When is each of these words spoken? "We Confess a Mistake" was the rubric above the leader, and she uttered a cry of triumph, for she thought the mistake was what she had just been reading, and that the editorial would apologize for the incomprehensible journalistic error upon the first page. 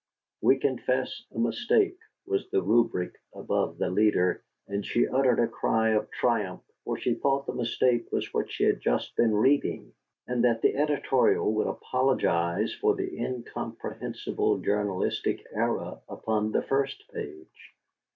"We 0.41 0.57
Confess 0.57 1.25
a 1.31 1.37
Mistake" 1.37 1.99
was 2.25 2.49
the 2.49 2.63
rubric 2.63 3.13
above 3.35 3.77
the 3.77 3.91
leader, 3.91 4.43
and 4.67 4.83
she 4.83 5.07
uttered 5.07 5.37
a 5.39 5.47
cry 5.47 5.89
of 5.89 6.09
triumph, 6.09 6.63
for 6.83 6.97
she 6.97 7.13
thought 7.13 7.45
the 7.45 7.53
mistake 7.53 8.11
was 8.11 8.33
what 8.33 8.51
she 8.51 8.63
had 8.63 8.81
just 8.81 9.15
been 9.15 9.31
reading, 9.35 9.93
and 10.25 10.43
that 10.43 10.63
the 10.63 10.75
editorial 10.75 11.53
would 11.53 11.67
apologize 11.67 12.73
for 12.73 12.95
the 12.95 13.15
incomprehensible 13.15 14.57
journalistic 14.61 15.45
error 15.53 15.99
upon 16.09 16.51
the 16.51 16.63
first 16.63 17.03
page. 17.13 17.75